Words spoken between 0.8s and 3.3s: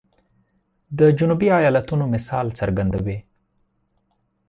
د جنوبي ایالاتونو مثال څرګندوي.